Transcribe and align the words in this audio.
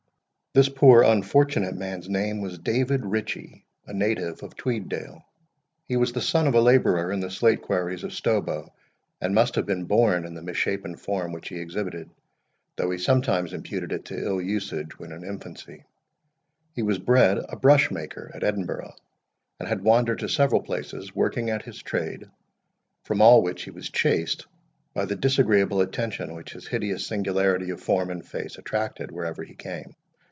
This 0.53 0.67
poor 0.67 1.01
unfortunate 1.01 1.75
man's 1.77 2.09
name 2.09 2.41
was 2.41 2.59
David 2.59 3.05
Ritchie, 3.05 3.65
a 3.87 3.93
native 3.93 4.43
of 4.43 4.53
Tweeddale. 4.57 5.23
He 5.87 5.95
was 5.95 6.11
the 6.11 6.19
son 6.19 6.45
of 6.45 6.53
a 6.55 6.59
labourer 6.59 7.09
in 7.13 7.21
the 7.21 7.31
slate 7.31 7.61
quarries 7.61 8.03
of 8.03 8.11
Stobo, 8.11 8.69
and 9.21 9.33
must 9.33 9.55
have 9.55 9.65
been 9.65 9.85
born 9.85 10.25
in 10.25 10.33
the 10.33 10.41
misshapen 10.41 10.97
form 10.97 11.31
which 11.31 11.47
he 11.47 11.59
exhibited, 11.61 12.09
though 12.75 12.89
he 12.91 12.97
sometimes 12.97 13.53
imputed 13.53 13.93
it 13.93 14.03
to 14.07 14.21
ill 14.21 14.41
usage 14.41 14.99
when 14.99 15.13
in 15.13 15.23
infancy. 15.23 15.85
He 16.75 16.81
was 16.83 16.99
bred 16.99 17.37
a 17.47 17.55
brush 17.55 17.89
maker 17.89 18.29
at 18.33 18.43
Edinburgh, 18.43 18.95
and 19.57 19.69
had 19.69 19.85
wandered 19.85 20.19
to 20.19 20.27
several 20.27 20.61
places, 20.61 21.15
working 21.15 21.49
at 21.49 21.63
his 21.63 21.81
trade, 21.81 22.29
from 23.05 23.21
all 23.21 23.41
which 23.41 23.63
he 23.63 23.71
was 23.71 23.89
chased 23.89 24.47
by 24.93 25.05
the 25.05 25.15
disagreeable 25.15 25.79
attention 25.79 26.35
which 26.35 26.51
his 26.51 26.67
hideous 26.67 27.07
singularity 27.07 27.69
of 27.69 27.79
form 27.79 28.09
and 28.09 28.27
face 28.27 28.57
attracted 28.57 29.11
wherever 29.11 29.45
he 29.45 29.55
came. 29.55 29.95